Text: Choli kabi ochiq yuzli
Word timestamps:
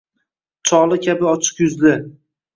Choli 0.69 0.95
kabi 1.07 1.25
ochiq 1.33 1.57
yuzli 1.65 1.93